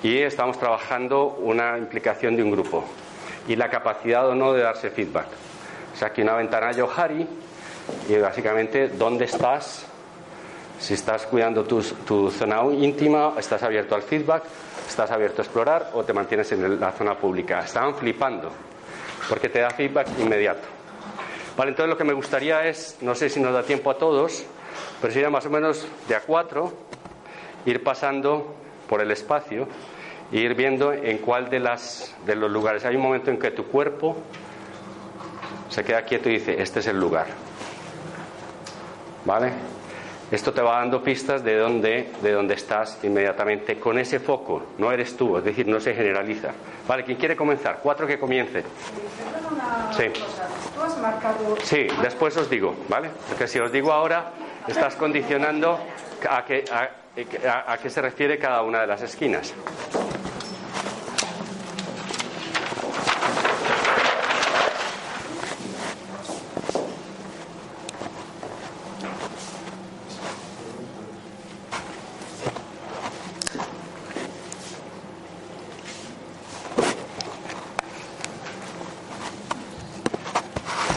[0.00, 2.84] y estamos trabajando una implicación de un grupo
[3.48, 5.26] y la capacidad o no de darse feedback.
[5.92, 7.26] O sea, aquí una ventana Yohari
[8.08, 9.86] y básicamente dónde estás,
[10.78, 14.44] si estás cuidando tu, tu, zona íntima, estás abierto al feedback,
[14.86, 17.58] estás abierto a explorar o te mantienes en la zona pública.
[17.64, 18.52] Estaban flipando
[19.28, 20.68] porque te da feedback inmediato.
[21.56, 24.44] Vale, entonces lo que me gustaría es, no sé si nos da tiempo a todos,
[25.00, 26.72] pero sería más o menos de a cuatro,
[27.66, 28.54] ir pasando
[28.88, 29.68] por el espacio
[30.32, 32.84] e ir viendo en cuál de, las, de los lugares.
[32.84, 34.16] Hay un momento en que tu cuerpo
[35.68, 37.26] se queda quieto y dice, este es el lugar.
[39.24, 39.52] ¿vale?
[40.30, 44.62] Esto te va dando pistas de dónde, de dónde estás inmediatamente con ese foco.
[44.78, 46.52] No eres tú, es decir, no se generaliza.
[46.88, 47.80] Vale, ¿quién quiere comenzar?
[47.82, 48.64] Cuatro que comience.
[49.94, 50.04] Sí.
[51.64, 53.10] Sí, después os digo, ¿vale?
[53.28, 54.32] Porque si os digo ahora,
[54.68, 55.78] estás condicionando
[56.28, 59.54] a qué, a qué se refiere cada una de las esquinas.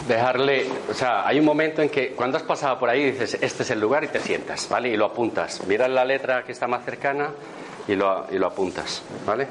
[0.08, 3.64] Dejarle, o sea, hay un momento en que cuando has pasado por ahí dices, este
[3.64, 4.90] es el lugar y te sientas, ¿vale?
[4.90, 5.66] Y lo apuntas.
[5.68, 7.30] Miras la letra que está más cercana
[7.88, 9.48] y lo, y lo apuntas, ¿vale?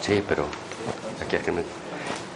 [0.00, 0.46] Sí, pero
[1.22, 1.52] aquí hay que.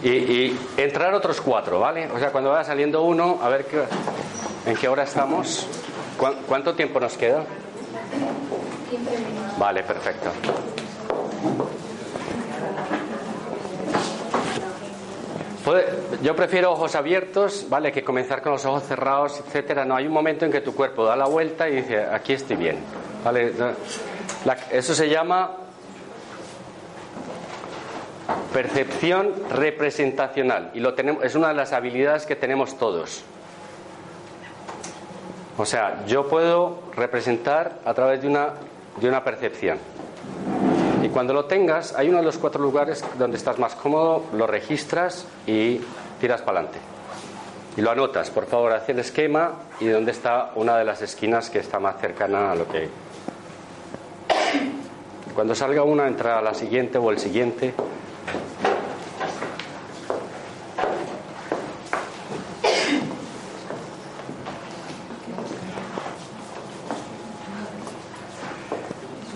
[0.03, 2.07] Y, y, entrar otros cuatro, ¿vale?
[2.13, 3.83] O sea, cuando vaya saliendo uno, a ver qué,
[4.69, 5.67] en qué hora estamos.
[6.47, 7.43] ¿Cuánto tiempo nos queda?
[9.57, 10.31] Vale, perfecto.
[16.21, 17.91] Yo prefiero ojos abiertos, ¿vale?
[17.91, 19.85] Que comenzar con los ojos cerrados, etcétera.
[19.85, 22.57] No, hay un momento en que tu cuerpo da la vuelta y dice, aquí estoy
[22.57, 22.79] bien.
[23.23, 23.53] ¿Vale?
[24.71, 25.51] eso se llama
[28.51, 33.23] percepción representacional y lo tenemos, es una de las habilidades que tenemos todos.
[35.57, 38.53] O sea, yo puedo representar a través de una,
[38.99, 39.77] de una percepción.
[41.03, 44.47] Y cuando lo tengas, hay uno de los cuatro lugares donde estás más cómodo, lo
[44.47, 45.79] registras y
[46.19, 46.79] tiras para adelante.
[47.75, 51.49] Y lo anotas, por favor, haz el esquema y dónde está una de las esquinas
[51.49, 52.89] que está más cercana a lo que.
[55.35, 57.73] Cuando salga una, entra la siguiente o el siguiente.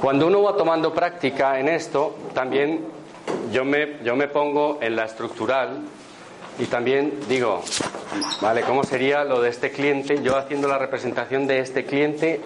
[0.08, 2.80] Cuando uno va tomando práctica en esto, también
[3.52, 5.82] yo me, yo me pongo en la estructural
[6.58, 7.62] y también digo,
[8.40, 8.62] ¿vale?
[8.62, 10.24] ¿Cómo sería lo de este cliente?
[10.24, 12.40] Yo haciendo la representación de este cliente,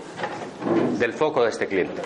[0.98, 2.02] del foco de este cliente.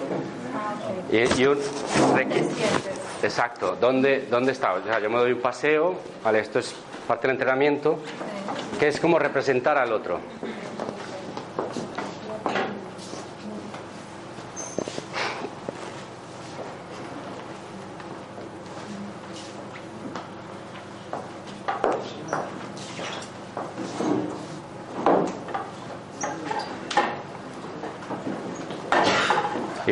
[3.24, 4.74] Exacto, ¿dónde, ¿dónde está?
[4.74, 6.40] O sea, yo me doy un paseo, ¿vale?
[6.40, 6.76] Esto es
[7.08, 8.00] parte del entrenamiento,
[8.78, 10.20] que es como representar al otro.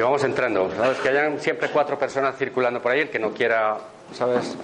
[0.01, 0.71] Vamos entrando.
[0.75, 0.97] ¿sabes?
[0.99, 3.77] Que hayan siempre cuatro personas circulando por ahí, el que no quiera,
[4.13, 4.57] ¿sabes?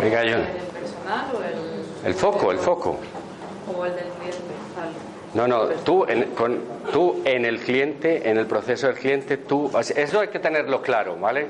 [0.00, 0.38] Venga, yo.
[2.04, 2.98] El foco, el foco.
[3.66, 4.38] Como el del cliente.
[5.34, 6.60] No, no, tú en, con,
[6.92, 9.70] tú en el cliente, en el proceso del cliente, tú.
[9.94, 11.46] Eso hay que tenerlo claro, ¿vale?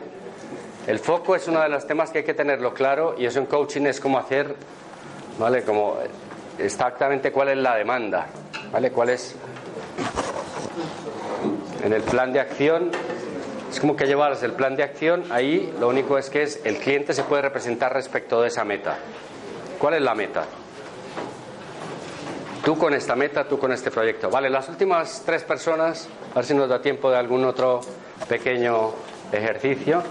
[0.86, 3.46] El foco es uno de los temas que hay que tenerlo claro y eso en
[3.46, 4.54] coaching es como hacer,
[5.38, 5.62] ¿vale?
[5.62, 5.96] Como
[6.58, 8.26] exactamente cuál es la demanda,
[8.70, 8.90] ¿vale?
[8.90, 9.34] ¿Cuál es.
[11.82, 12.90] En el plan de acción,
[13.70, 16.76] es como que llevarse el plan de acción, ahí lo único es que es el
[16.76, 18.98] cliente se puede representar respecto de esa meta.
[19.78, 20.44] ¿Cuál es la meta?
[22.70, 24.30] Tú con esta meta, tú con este proyecto.
[24.30, 27.80] Vale, las últimas tres personas, a ver si nos da tiempo de algún otro
[28.28, 28.92] pequeño
[29.32, 30.04] ejercicio.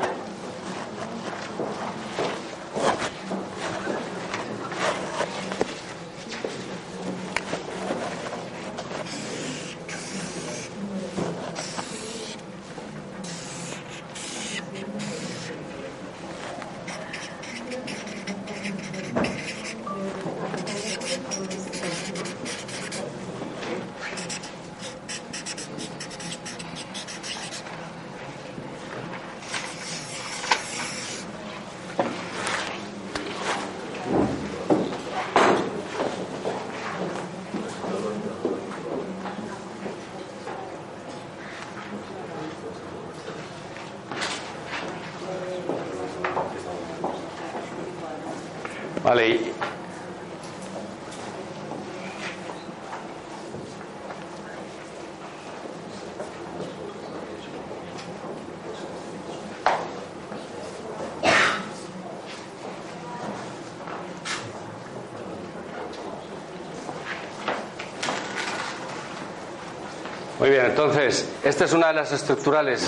[70.37, 72.87] Muy bien, entonces, esta es una de las estructurales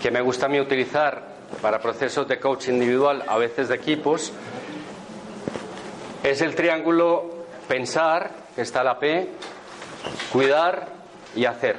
[0.00, 4.32] que me gusta a mí utilizar para procesos de coaching individual, a veces de equipos,
[6.24, 9.28] es el triángulo pensar, que está la P,
[10.32, 10.88] cuidar
[11.36, 11.76] y hacer.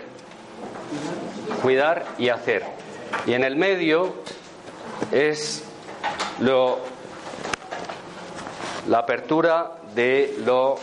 [1.63, 2.61] Cuidar y hacer.
[3.25, 4.13] Y en el medio
[5.11, 5.63] es
[6.41, 6.77] lo,
[8.87, 10.75] la apertura de lo,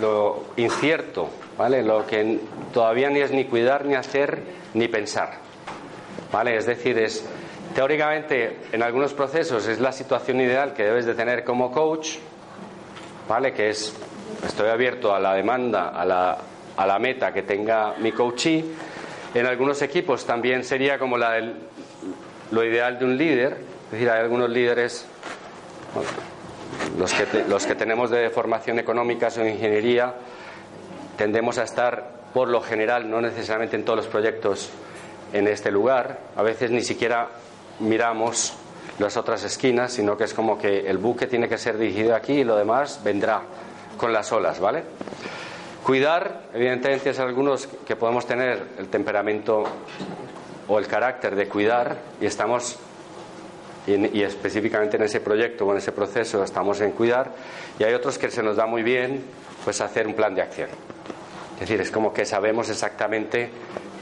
[0.00, 1.84] lo incierto, ¿vale?
[1.84, 2.40] Lo que
[2.74, 4.42] todavía ni es ni cuidar, ni hacer,
[4.74, 5.34] ni pensar.
[6.32, 6.56] ¿Vale?
[6.56, 7.24] Es decir, es
[7.76, 12.16] teóricamente en algunos procesos es la situación ideal que debes de tener como coach,
[13.28, 13.52] ¿vale?
[13.52, 13.94] Que es
[14.44, 16.38] estoy abierto a la demanda, a la,
[16.76, 18.64] a la meta que tenga mi coachee.
[19.34, 21.54] En algunos equipos también sería como la del,
[22.50, 25.06] lo ideal de un líder, es decir, hay algunos líderes
[26.98, 30.14] los que, los que tenemos de formación económica o ingeniería
[31.16, 34.70] tendemos a estar por lo general, no necesariamente en todos los proyectos
[35.32, 37.28] en este lugar, a veces ni siquiera
[37.80, 38.54] miramos
[38.98, 42.32] las otras esquinas, sino que es como que el buque tiene que ser dirigido aquí
[42.32, 43.42] y lo demás vendrá
[43.96, 44.82] con las olas, ¿vale?
[45.84, 49.64] Cuidar, evidentemente, es algunos que podemos tener el temperamento
[50.68, 52.78] o el carácter de cuidar y estamos
[53.86, 57.30] y, específicamente en ese proyecto o en ese proceso estamos en cuidar
[57.78, 59.22] y hay otros que se nos da muy bien
[59.64, 60.68] pues hacer un plan de acción.
[61.54, 63.48] Es decir, es como que sabemos exactamente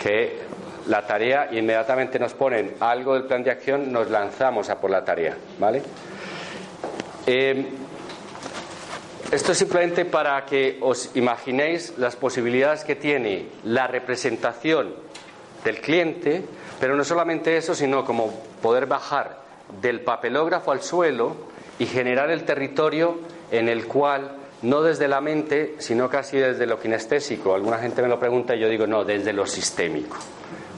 [0.02, 0.40] que
[0.86, 5.04] la tarea inmediatamente nos ponen algo del plan de acción, nos lanzamos a por la
[5.04, 5.82] tarea, ¿vale?
[7.26, 7.66] Eh,
[9.32, 14.94] esto es simplemente para que os imaginéis las posibilidades que tiene la representación
[15.64, 16.44] del cliente,
[16.78, 19.38] pero no solamente eso, sino como poder bajar
[19.80, 21.34] del papelógrafo al suelo
[21.78, 23.18] y generar el territorio
[23.50, 27.54] en el cual no desde la mente, sino casi desde lo kinestésico.
[27.54, 30.16] Alguna gente me lo pregunta y yo digo, no, desde lo sistémico.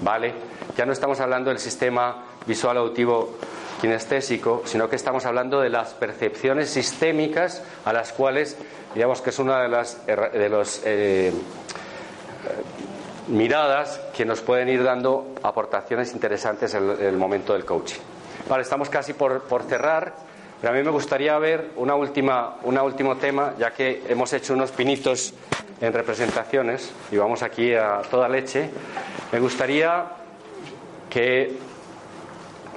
[0.02, 0.35] ¿Vale?
[0.76, 3.35] Ya no estamos hablando del sistema visual auditivo
[3.80, 8.56] kinestésico, sino que estamos hablando de las percepciones sistémicas a las cuales,
[8.94, 11.32] digamos que es una de las de los, eh,
[13.28, 18.00] miradas que nos pueden ir dando aportaciones interesantes en el, momento del coaching.
[18.48, 20.14] Vale, estamos casi por, por cerrar.
[20.60, 24.54] Pero a mí me gustaría ver una última, un último tema, ya que hemos hecho
[24.54, 25.34] unos pinitos
[25.80, 28.70] en representaciones y vamos aquí a toda leche.
[29.32, 30.04] Me gustaría
[31.10, 31.56] que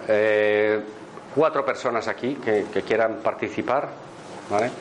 [0.07, 0.81] eh,
[1.35, 3.87] cuatro personas aquí que, que quieran participar,
[4.49, 4.71] ¿vale?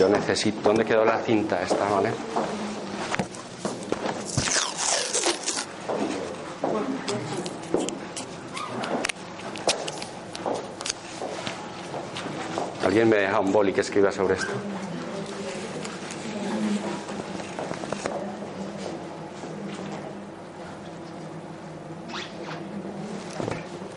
[0.00, 0.60] Yo necesito.
[0.62, 2.10] ¿Dónde quedó la cinta esta, vale?
[12.94, 14.52] ¿Alguien me deja un boli que escriba sobre esto?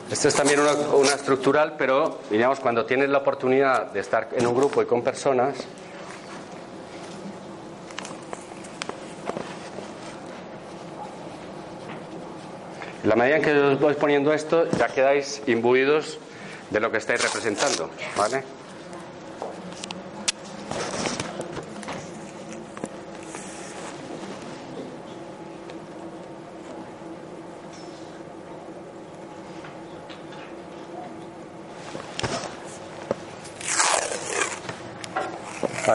[0.10, 4.47] Esto es también una, una, estructural, pero digamos, cuando tienes la oportunidad de estar en
[4.47, 5.57] un grupo y con personas,
[13.03, 16.17] la medida en que os voy poniendo esto, ya quedáis imbuidos
[16.71, 18.57] de lo que estáis representando, ¿vale?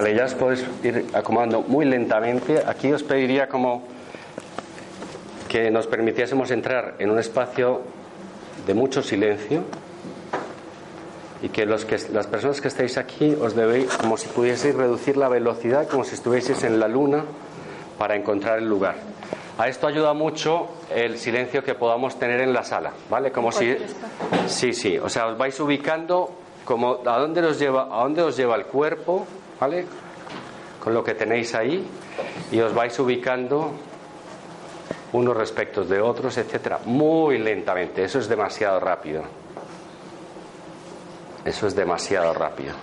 [0.03, 2.59] Vale, ya os podéis ir acomodando muy lentamente.
[2.67, 3.87] Aquí os pediría como
[5.47, 7.83] que nos permitiésemos entrar en un espacio
[8.67, 9.63] de mucho silencio
[11.41, 15.17] y que, los que las personas que estáis aquí os debéis como si pudieseis reducir
[15.17, 17.23] la velocidad como si estuvieseis en la luna
[17.97, 18.97] para encontrar el lugar.
[19.57, 23.31] A esto ayuda mucho el silencio que podamos tener en la sala, ¿vale?
[23.31, 23.77] Como si
[24.49, 26.29] sí, sí, o sea, os vais ubicando
[26.65, 29.29] como a dónde os lleva a dónde os lleva el cuerpo
[29.63, 29.87] ¿vale?
[30.83, 31.87] Con lo que tenéis ahí
[32.51, 33.71] y os vais ubicando
[35.13, 38.03] unos respecto de otros, etcétera, muy lentamente.
[38.03, 39.23] Eso es demasiado rápido.
[41.45, 42.75] Eso es demasiado rápido.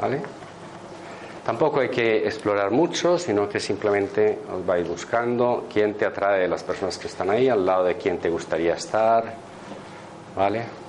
[0.00, 0.22] ¿Vale?
[1.44, 6.48] Tampoco hay que explorar mucho, sino que simplemente os vais buscando quién te atrae de
[6.48, 9.24] las personas que están ahí, al lado de quién te gustaría estar.
[10.36, 10.81] ¿Vale?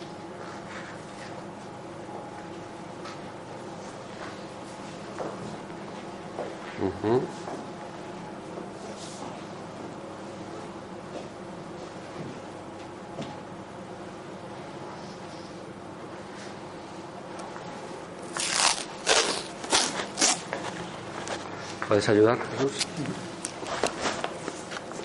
[21.88, 22.88] ¿Puedes ayudar, Jesús?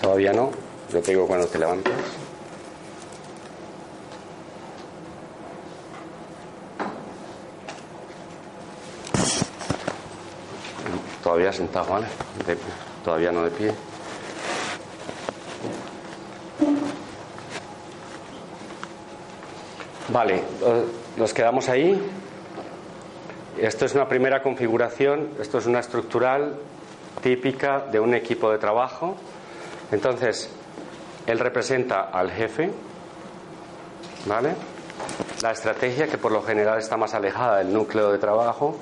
[0.01, 0.51] Todavía no.
[0.91, 2.18] Yo te digo cuando te levantas.
[11.23, 12.07] Todavía sentado, ¿vale?
[13.03, 13.73] Todavía no de pie.
[20.09, 20.41] Vale,
[21.17, 22.01] nos quedamos ahí.
[23.59, 26.57] Esto es una primera configuración, esto es una estructural
[27.21, 29.17] típica de un equipo de trabajo.
[29.91, 30.49] Entonces,
[31.27, 32.71] él representa al jefe,
[34.25, 34.55] ¿vale?
[35.43, 38.77] La estrategia, que por lo general está más alejada del núcleo de trabajo.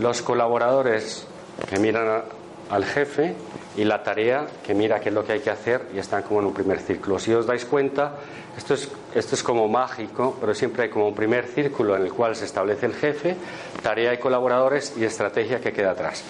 [0.00, 1.26] Los colaboradores
[1.68, 2.22] que miran
[2.70, 3.34] al jefe
[3.76, 6.40] y la tarea que mira qué es lo que hay que hacer y están como
[6.40, 7.18] en un primer círculo.
[7.18, 8.16] Si os dais cuenta,
[8.56, 12.12] esto es, esto es como mágico, pero siempre hay como un primer círculo en el
[12.12, 13.36] cual se establece el jefe,
[13.82, 16.22] tarea y colaboradores y estrategia que queda atrás.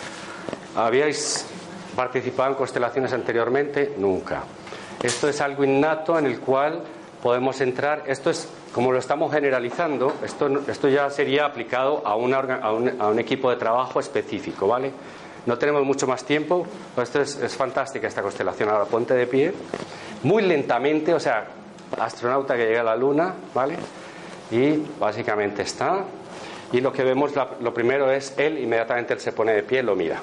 [0.76, 1.46] ¿Habíais
[1.96, 3.94] participado en constelaciones anteriormente?
[3.98, 4.44] Nunca.
[5.02, 6.82] Esto es algo innato en el cual
[7.22, 8.02] podemos entrar.
[8.06, 13.00] Esto es, como lo estamos generalizando, esto, esto ya sería aplicado a, una a, un,
[13.00, 14.90] a un equipo de trabajo específico, ¿vale?
[15.46, 16.66] No tenemos mucho más tiempo,
[17.00, 18.68] esto es, es fantástica esta constelación.
[18.68, 19.52] Ahora ponte de pie,
[20.22, 21.46] muy lentamente, o sea,
[21.98, 23.76] astronauta que llega a la luna, ¿vale?
[24.50, 26.04] Y básicamente está.
[26.72, 29.82] Y lo que vemos, la- lo primero es él, inmediatamente él se pone de pie,
[29.82, 30.20] lo mira.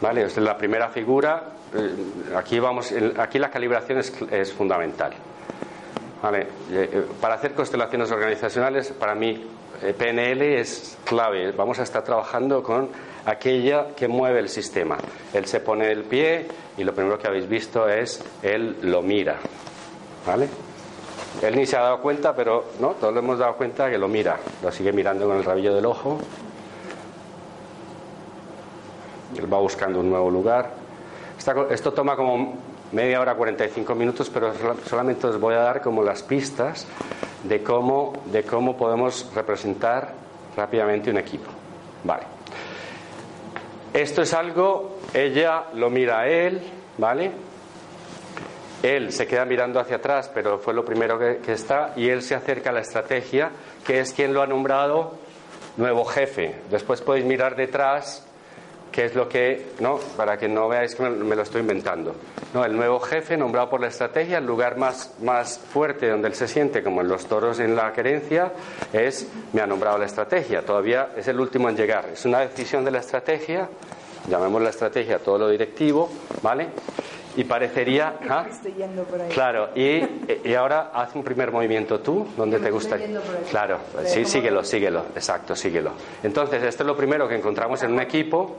[0.00, 0.22] ¿Vale?
[0.24, 1.44] Es la primera figura.
[1.74, 5.12] Eh, Aquí, vamos, aquí la calibración es, es fundamental.
[6.22, 6.40] ¿Vale?
[6.40, 9.46] Eh, eh, Para hacer constelaciones organizacionales, para mí,
[9.82, 11.52] eh, PNL es clave.
[11.52, 12.88] Vamos a estar trabajando con
[13.24, 14.98] aquella que mueve el sistema.
[15.32, 16.46] Él se pone el pie
[16.76, 19.36] y lo primero que habéis visto es él lo mira.
[20.26, 20.48] ¿Vale?
[21.42, 24.08] Él ni se ha dado cuenta, pero no, todos lo hemos dado cuenta que lo
[24.08, 24.38] mira.
[24.62, 26.18] Lo sigue mirando con el rabillo del ojo.
[29.38, 30.70] Él va buscando un nuevo lugar.
[31.70, 32.58] Esto toma como
[32.92, 36.86] media hora, 45 minutos, pero sola- solamente os voy a dar como las pistas
[37.44, 40.12] de cómo, de cómo podemos representar
[40.56, 41.50] rápidamente un equipo.
[42.04, 42.24] Vale.
[43.92, 46.60] Esto es algo, ella lo mira a él,
[46.98, 47.32] ¿vale?
[48.82, 52.22] Él se queda mirando hacia atrás, pero fue lo primero que, que está, y él
[52.22, 53.50] se acerca a la estrategia,
[53.86, 55.12] que es quien lo ha nombrado
[55.76, 56.54] nuevo jefe.
[56.70, 58.26] Después podéis mirar detrás
[58.90, 62.14] qué es lo que, no, para que no veáis que me, me lo estoy inventando.
[62.54, 66.34] No, el nuevo jefe nombrado por la estrategia, el lugar más, más fuerte donde él
[66.34, 68.52] se siente, como en los toros en la querencia,
[68.92, 70.62] es me ha nombrado la estrategia.
[70.62, 72.08] Todavía es el último en llegar.
[72.12, 73.68] Es una decisión de la estrategia,
[74.28, 76.10] llamemos la estrategia todo lo directivo,
[76.42, 76.68] ¿vale?
[77.36, 78.16] Y parecería.
[78.28, 78.44] ¿ah?
[78.50, 79.28] Estoy yendo por ahí.
[79.28, 80.02] Claro, y,
[80.44, 82.96] y ahora haz un primer movimiento tú, donde te gusta.
[82.96, 83.44] yendo por aquí.
[83.50, 85.92] Claro, sí, síguelo, síguelo, exacto, síguelo.
[86.24, 88.56] Entonces, esto es lo primero que encontramos en un equipo,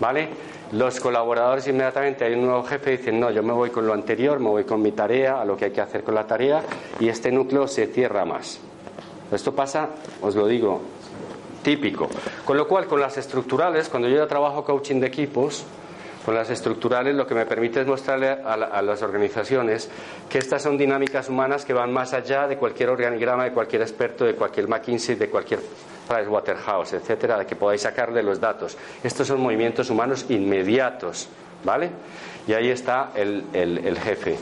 [0.00, 0.28] ¿vale?
[0.72, 3.92] Los colaboradores inmediatamente hay un nuevo jefe y dicen, no, yo me voy con lo
[3.92, 6.62] anterior, me voy con mi tarea, a lo que hay que hacer con la tarea,
[6.98, 8.58] y este núcleo se cierra más.
[9.30, 9.90] Esto pasa,
[10.22, 10.80] os lo digo,
[11.62, 12.08] típico.
[12.44, 15.64] Con lo cual, con las estructurales, cuando yo trabajo coaching de equipos,
[16.24, 19.88] con las estructurales lo que me permite es mostrarle a, a las organizaciones
[20.28, 24.24] que estas son dinámicas humanas que van más allá de cualquier organigrama, de cualquier experto,
[24.24, 25.60] de cualquier McKinsey, de cualquier
[26.06, 28.76] Pricewaterhouse, etcétera, de que podáis sacarle los datos.
[29.02, 31.28] Estos son movimientos humanos inmediatos,
[31.64, 31.90] ¿vale?
[32.46, 34.36] Y ahí está el, el- el jefe.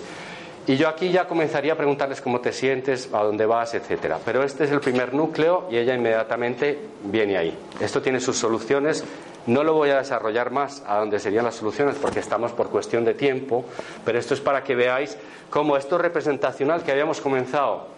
[0.66, 4.18] Y yo aquí ya comenzaría a preguntarles cómo te sientes, a dónde vas, etcétera.
[4.24, 7.58] Pero este es el primer núcleo y ella inmediatamente viene ahí.
[7.80, 9.04] Esto tiene sus soluciones.
[9.46, 13.04] No lo voy a desarrollar más a dónde serían las soluciones porque estamos por cuestión
[13.04, 13.66] de tiempo,
[14.06, 15.18] pero esto es para que veáis
[15.50, 17.88] cómo esto representacional que habíamos comenzado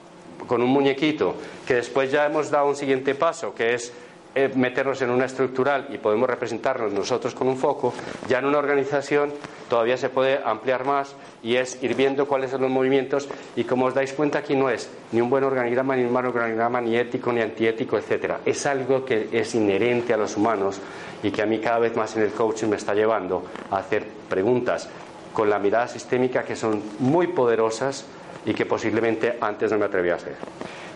[0.46, 1.34] con un muñequito,
[1.66, 3.92] que después ya hemos dado un siguiente paso, que es
[4.38, 7.94] eh, meternos en una estructural y podemos representarnos nosotros con un foco,
[8.28, 9.32] ya en una organización
[9.70, 13.86] todavía se puede ampliar más y es ir viendo cuáles son los movimientos y como
[13.86, 16.98] os dais cuenta aquí no es ni un buen organigrama, ni un mal organigrama, ni
[16.98, 18.40] ético, ni antiético, etcétera.
[18.44, 20.82] Es algo que es inherente a los humanos
[21.22, 24.04] y que a mí cada vez más en el coaching me está llevando a hacer
[24.28, 24.86] preguntas
[25.32, 28.04] con la mirada sistémica que son muy poderosas
[28.46, 30.36] y que posiblemente antes no me atrevía a hacer.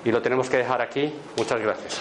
[0.05, 1.13] Y lo tenemos que dejar aquí.
[1.37, 2.01] Muchas gracias.